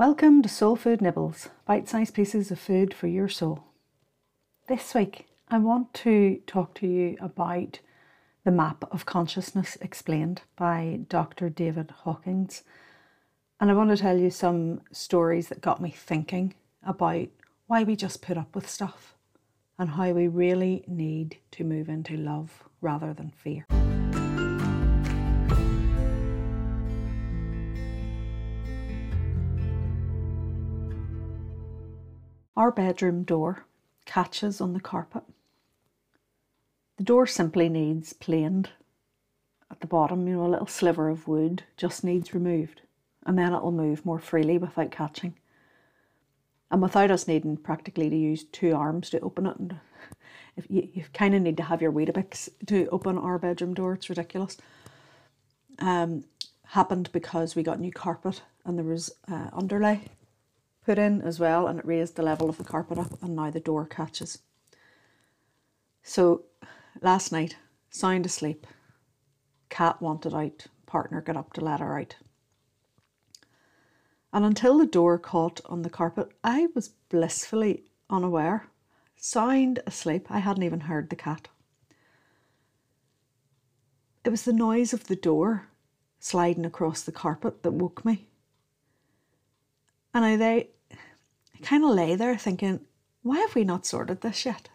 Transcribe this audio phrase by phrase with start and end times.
[0.00, 3.64] Welcome to Soul Food Nibbles, bite sized pieces of food for your soul.
[4.66, 7.80] This week, I want to talk to you about
[8.42, 11.50] the map of consciousness explained by Dr.
[11.50, 12.62] David Hawkins.
[13.60, 17.28] And I want to tell you some stories that got me thinking about
[17.66, 19.16] why we just put up with stuff
[19.78, 23.66] and how we really need to move into love rather than fear.
[32.56, 33.64] Our bedroom door
[34.04, 35.22] catches on the carpet.
[36.96, 38.70] The door simply needs planed
[39.70, 42.82] at the bottom, you know, a little sliver of wood just needs removed,
[43.24, 45.34] and then it'll move more freely without catching.
[46.70, 49.56] And without us needing practically to use two arms to open it.
[49.58, 49.80] And
[50.56, 53.94] if you, you kind of need to have your Weetabix to open our bedroom door,
[53.94, 54.56] it's ridiculous.
[55.78, 56.24] Um,
[56.66, 60.02] happened because we got new carpet and there was uh, underlay
[60.90, 63.48] put in as well, and it raised the level of the carpet up, and now
[63.48, 64.40] the door catches.
[66.02, 66.46] So
[67.00, 67.54] last night,
[67.90, 68.66] sound asleep,
[69.68, 72.16] cat wanted out, partner got up to let her out.
[74.32, 78.66] And until the door caught on the carpet, I was blissfully unaware,
[79.14, 80.26] sound asleep.
[80.28, 81.46] I hadn't even heard the cat.
[84.24, 85.68] It was the noise of the door
[86.18, 88.26] sliding across the carpet that woke me.
[90.12, 90.34] And I
[91.62, 92.80] kind of lay there thinking,
[93.22, 94.68] why have we not sorted this yet?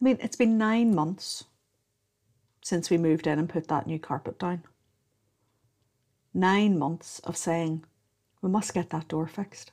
[0.00, 1.44] I mean, it's been nine months
[2.62, 4.64] since we moved in and put that new carpet down.
[6.32, 7.84] Nine months of saying,
[8.42, 9.70] we must get that door fixed.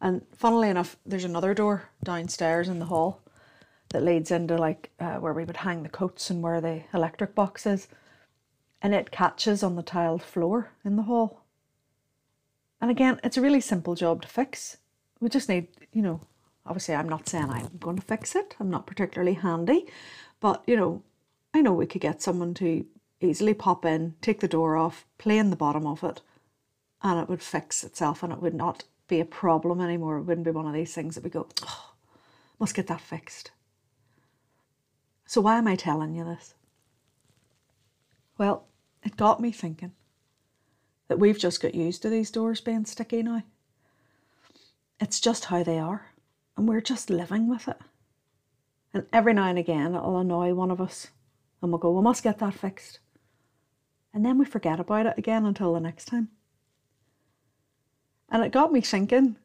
[0.00, 3.22] And funnily enough, there's another door downstairs in the hall
[3.90, 7.34] that leads into like uh, where we would hang the coats and where the electric
[7.34, 7.88] box is.
[8.82, 11.43] And it catches on the tiled floor in the hall.
[12.84, 14.76] And again, it's a really simple job to fix.
[15.18, 16.20] We just need, you know,
[16.66, 18.56] obviously I'm not saying I'm going to fix it.
[18.60, 19.86] I'm not particularly handy,
[20.38, 21.02] but you know,
[21.54, 22.84] I know we could get someone to
[23.22, 26.20] easily pop in, take the door off, plane the bottom of it,
[27.02, 30.18] and it would fix itself and it would not be a problem anymore.
[30.18, 31.94] It wouldn't be one of these things that we go, oh,
[32.60, 33.50] must get that fixed.
[35.24, 36.52] So why am I telling you this?
[38.36, 38.66] Well,
[39.02, 39.92] it got me thinking
[41.08, 43.42] that we've just got used to these doors being sticky now.
[45.00, 46.12] It's just how they are,
[46.56, 47.78] and we're just living with it.
[48.92, 51.08] And every now and again, it'll annoy one of us,
[51.60, 53.00] and we'll go, We must get that fixed.
[54.12, 56.28] And then we forget about it again until the next time.
[58.28, 59.36] And it got me thinking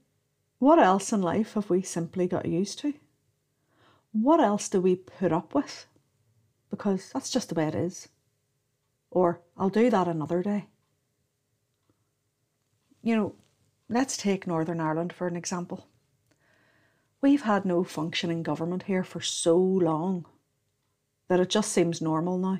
[0.59, 2.93] what else in life have we simply got used to?
[4.11, 5.87] What else do we put up with?
[6.69, 8.09] Because that's just the way it is.
[9.09, 10.67] Or I'll do that another day
[13.01, 13.35] you know,
[13.87, 15.87] let's take Northern Ireland for an example.
[17.21, 20.25] We've had no functioning government here for so long
[21.27, 22.59] that it just seems normal now,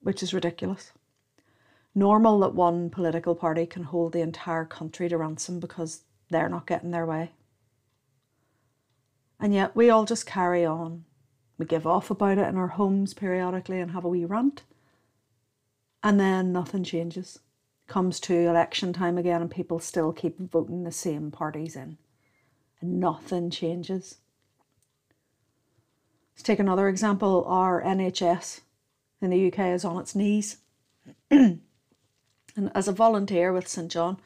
[0.00, 0.92] which is ridiculous.
[1.94, 6.66] Normal that one political party can hold the entire country to ransom because they're not
[6.66, 7.30] getting their way.
[9.40, 11.04] And yet we all just carry on.
[11.58, 14.62] We give off about it in our homes periodically and have a wee rant,
[16.02, 17.38] and then nothing changes
[17.86, 21.98] comes to election time again and people still keep voting the same parties in
[22.80, 24.18] and nothing changes.
[26.34, 27.44] Let's take another example.
[27.46, 28.60] Our NHS
[29.22, 30.58] in the UK is on its knees.
[31.30, 31.60] and
[32.74, 34.18] as a volunteer with St John,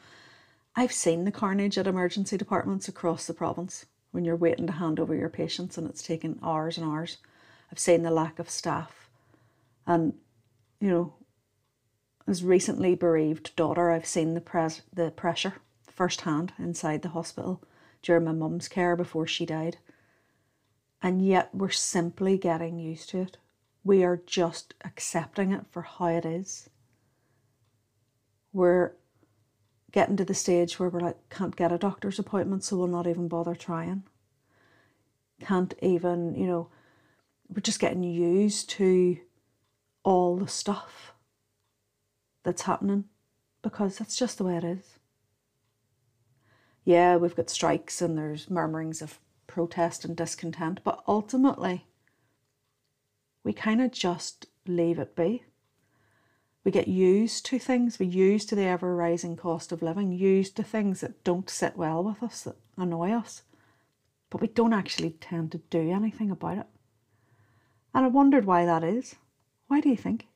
[0.75, 4.99] I've seen the carnage at emergency departments across the province when you're waiting to hand
[4.99, 7.17] over your patients and it's taken hours and hours.
[7.71, 9.09] I've seen the lack of staff.
[9.87, 10.13] And,
[10.79, 11.13] you know,
[12.27, 15.55] as recently bereaved daughter, I've seen the pres- the pressure
[15.87, 17.61] firsthand inside the hospital
[18.01, 19.77] during my mum's care before she died.
[21.01, 23.37] And yet we're simply getting used to it.
[23.83, 26.69] We are just accepting it for how it is.
[28.53, 28.91] We're
[29.91, 33.07] getting to the stage where we're like, can't get a doctor's appointment, so we'll not
[33.07, 34.03] even bother trying.
[35.39, 36.69] Can't even, you know,
[37.49, 39.17] we're just getting used to
[40.03, 41.13] all the stuff
[42.43, 43.05] that's happening
[43.61, 44.97] because that's just the way it is.
[46.83, 51.85] Yeah, we've got strikes and there's murmurings of protest and discontent, but ultimately,
[53.43, 55.43] we kind of just leave it be.
[56.63, 60.55] We get used to things, we used to the ever rising cost of living, used
[60.57, 63.43] to things that don't sit well with us, that annoy us,
[64.29, 66.67] but we don't actually tend to do anything about it.
[67.93, 69.15] And I wondered why that is.
[69.67, 70.27] Why do you think?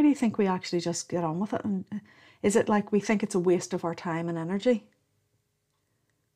[0.00, 1.62] Why do you think we actually just get on with it?
[1.62, 1.98] And uh,
[2.42, 4.86] is it like we think it's a waste of our time and energy?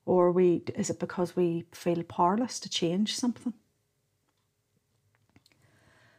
[0.04, 3.54] Or we is it because we feel powerless to change something?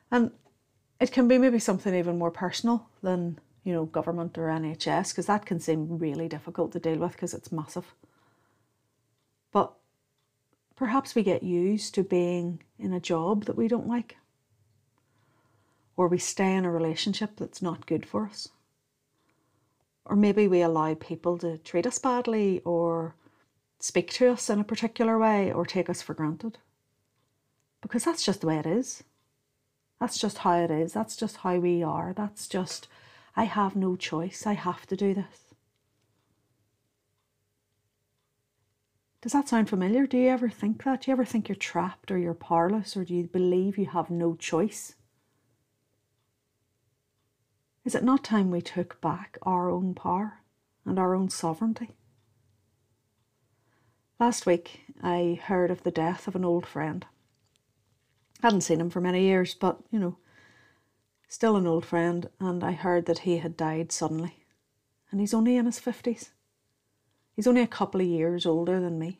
[0.09, 0.31] And
[0.99, 5.27] it can be maybe something even more personal than, you know, government or NHS, because
[5.27, 7.93] that can seem really difficult to deal with because it's massive.
[9.51, 9.71] But
[10.75, 14.17] perhaps we get used to being in a job that we don't like,
[15.97, 18.49] or we stay in a relationship that's not good for us,
[20.05, 23.15] or maybe we allow people to treat us badly or
[23.79, 26.57] speak to us in a particular way or take us for granted.
[27.81, 29.03] Because that's just the way it is.
[29.99, 30.93] That's just how it is.
[30.93, 32.13] That's just how we are.
[32.13, 32.87] That's just,
[33.35, 34.45] I have no choice.
[34.45, 35.53] I have to do this.
[39.21, 40.05] Does that sound familiar?
[40.05, 41.01] Do you ever think that?
[41.01, 44.11] Do you ever think you're trapped or you're powerless or do you believe you have
[44.11, 44.95] no choice?
[47.85, 50.39] Is it not time we took back our own power
[50.85, 51.91] and our own sovereignty?
[54.19, 57.05] Last week, I heard of the death of an old friend.
[58.41, 60.17] Hadn't seen him for many years, but you know,
[61.27, 64.45] still an old friend, and I heard that he had died suddenly.
[65.11, 66.29] And he's only in his 50s.
[67.35, 69.19] He's only a couple of years older than me.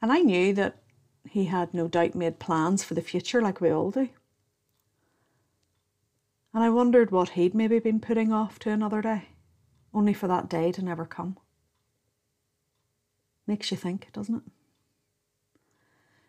[0.00, 0.82] And I knew that
[1.28, 4.08] he had no doubt made plans for the future like we all do.
[6.54, 9.28] And I wondered what he'd maybe been putting off to another day,
[9.94, 11.38] only for that day to never come.
[13.46, 14.52] Makes you think, doesn't it?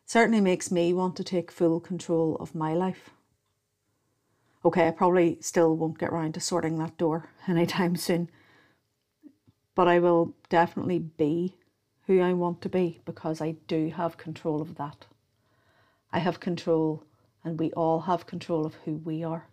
[0.06, 3.10] Certainly makes me want to take full control of my life.
[4.66, 8.30] Okay, I probably still won't get round to sorting that door anytime soon
[9.76, 11.56] but I will definitely be
[12.06, 15.06] who I want to be because I do have control of that.
[16.12, 17.04] I have control,
[17.44, 19.48] and we all have control of who we are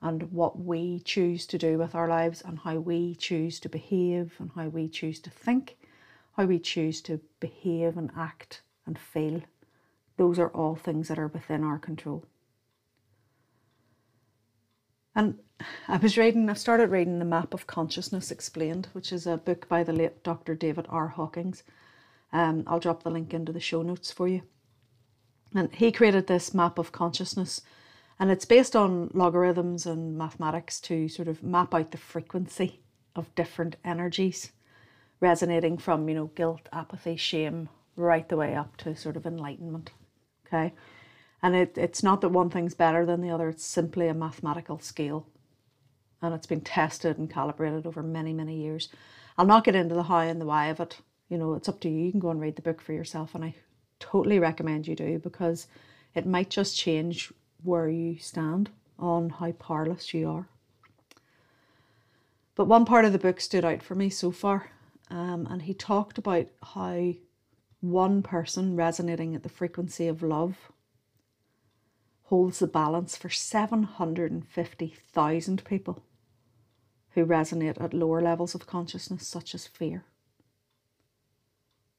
[0.00, 4.34] and what we choose to do with our lives and how we choose to behave
[4.38, 5.76] and how we choose to think,
[6.36, 9.42] how we choose to behave and act and feel.
[10.16, 12.24] Those are all things that are within our control.
[15.14, 15.38] And
[15.88, 19.68] I was reading, I've started reading The Map of Consciousness Explained, which is a book
[19.68, 20.54] by the late Dr.
[20.54, 21.08] David R.
[21.08, 21.64] Hawkins.
[22.32, 24.42] Um, I'll drop the link into the show notes for you.
[25.54, 27.62] And he created this map of consciousness,
[28.20, 32.80] and it's based on logarithms and mathematics to sort of map out the frequency
[33.14, 34.52] of different energies
[35.20, 39.90] resonating from, you know, guilt, apathy, shame, right the way up to sort of enlightenment.
[40.46, 40.72] Okay.
[41.42, 44.78] And it, it's not that one thing's better than the other, it's simply a mathematical
[44.78, 45.26] scale.
[46.20, 48.88] And it's been tested and calibrated over many, many years.
[49.36, 50.98] I'll not get into the how and the why of it.
[51.28, 52.06] You know, it's up to you.
[52.06, 53.36] You can go and read the book for yourself.
[53.36, 53.54] And I
[54.00, 55.68] totally recommend you do because
[56.14, 57.32] it might just change
[57.62, 60.48] where you stand on how powerless you are.
[62.54, 64.72] But one part of the book stood out for me so far.
[65.10, 67.14] Um, and he talked about how
[67.80, 70.70] one person resonating at the frequency of love
[72.24, 76.02] holds the balance for 750,000 people
[77.10, 80.04] who resonate at lower levels of consciousness, such as fear.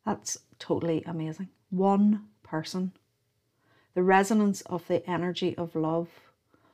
[0.05, 1.49] That's totally amazing.
[1.69, 2.91] One person.
[3.93, 6.09] The resonance of the energy of love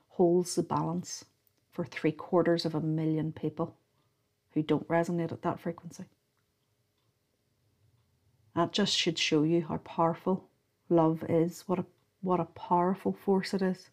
[0.10, 1.26] holds the balance
[1.72, 3.76] for three quarters of a million people
[4.54, 6.06] who don't resonate at that frequency.
[8.56, 10.50] That just should show you how powerful
[10.90, 11.86] love is, what a
[12.22, 13.90] what a powerful force it is.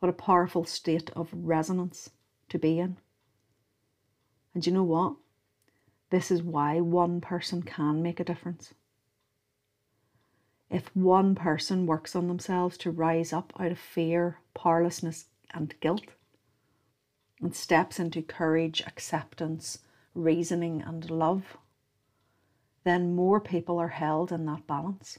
[0.00, 2.10] What a powerful state of resonance
[2.50, 2.98] to be in.
[4.54, 5.16] And you know what?
[6.10, 8.74] This is why one person can make a difference.
[10.70, 16.04] If one person works on themselves to rise up out of fear, powerlessness, and guilt,
[17.40, 19.78] and steps into courage, acceptance,
[20.14, 21.56] reasoning, and love,
[22.84, 25.18] then more people are held in that balance.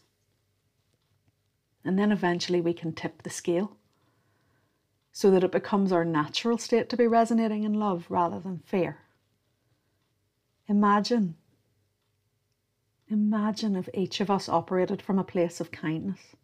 [1.83, 3.77] And then eventually we can tip the scale
[5.11, 8.99] so that it becomes our natural state to be resonating in love rather than fear.
[10.67, 11.35] Imagine,
[13.09, 16.35] imagine if each of us operated from a place of kindness,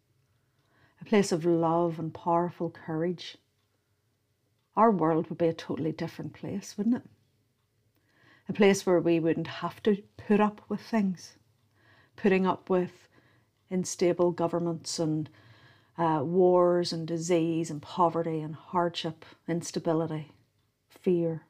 [1.00, 3.38] a place of love and powerful courage.
[4.76, 7.10] Our world would be a totally different place, wouldn't it?
[8.48, 11.36] A place where we wouldn't have to put up with things,
[12.16, 13.08] putting up with
[13.70, 15.28] unstable governments and
[15.98, 20.32] uh, wars and disease and poverty and hardship, instability,
[20.88, 21.45] fear.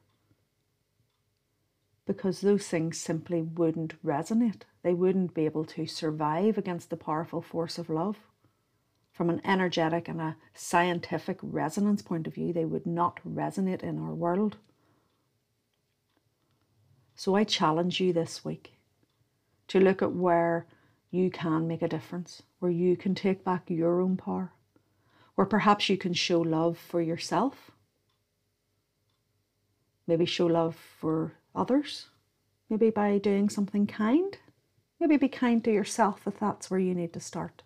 [2.07, 4.63] Because those things simply wouldn't resonate.
[4.81, 8.17] They wouldn't be able to survive against the powerful force of love.
[9.17, 13.97] from an energetic and a scientific resonance point of view, they would not resonate in
[13.97, 14.57] our world.
[17.15, 18.73] So I challenge you this week
[19.69, 20.67] to look at where
[21.09, 24.51] you can make a difference, where you can take back your own power,
[25.33, 27.71] where perhaps you can show love for yourself,
[30.05, 32.07] maybe show love for others,
[32.69, 34.37] maybe by doing something kind.
[34.99, 37.63] Maybe be kind to yourself if that's where you need to start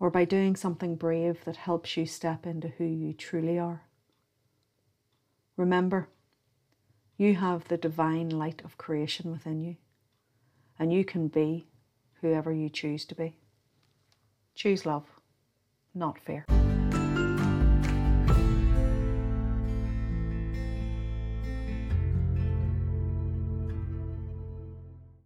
[0.00, 3.82] or by doing something brave that helps you step into who you truly are.
[5.56, 6.08] Remember,
[7.18, 9.76] you have the divine light of creation within you,
[10.78, 11.66] and you can be
[12.22, 13.36] whoever you choose to be.
[14.54, 15.04] Choose love,
[15.94, 16.46] not fear.